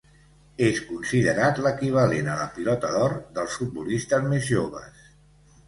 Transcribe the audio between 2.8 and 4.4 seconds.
d'Or dels futbolistes